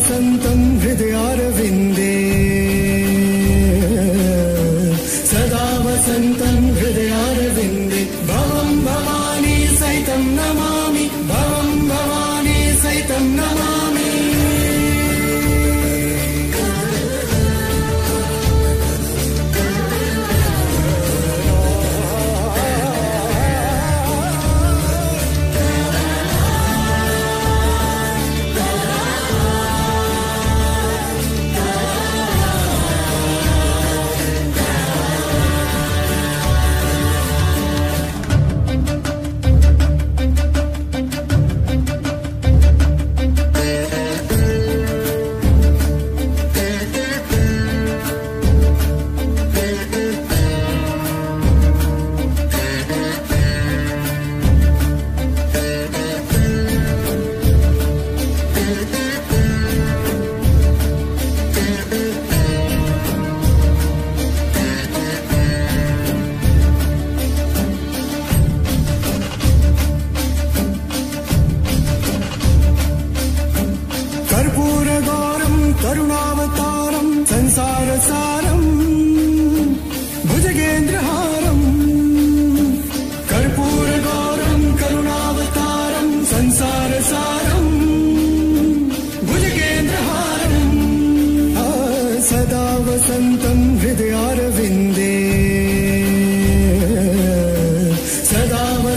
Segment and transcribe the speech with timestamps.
[0.00, 0.49] 怎的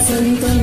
[0.10, 0.63] Dân